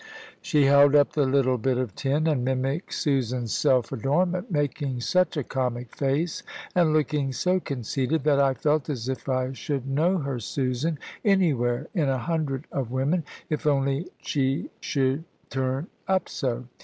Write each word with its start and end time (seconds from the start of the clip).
She 0.41 0.65
held 0.65 0.95
up 0.95 1.11
the 1.13 1.27
little 1.27 1.59
bit 1.59 1.77
of 1.77 1.93
tin, 1.93 2.25
and 2.25 2.43
mimicked 2.43 2.91
Susan's 2.91 3.53
self 3.53 3.91
adornment, 3.91 4.49
making 4.49 5.01
such 5.01 5.37
a 5.37 5.43
comic 5.43 5.95
face, 5.95 6.41
and 6.73 6.91
looking 6.91 7.31
so 7.33 7.59
conceited, 7.59 8.23
that 8.23 8.39
I 8.39 8.55
felt 8.55 8.89
as 8.89 9.07
if 9.07 9.29
I 9.29 9.53
should 9.53 9.87
know 9.87 10.17
her 10.17 10.39
Susan, 10.39 10.97
anywhere 11.23 11.87
in 11.93 12.09
a 12.09 12.17
hundred 12.17 12.65
of 12.71 12.89
women, 12.89 13.23
if 13.47 13.67
only 13.67 14.07
she 14.19 14.71
should 14.81 15.23
turn 15.51 15.85
up 16.07 16.29
so. 16.29 16.65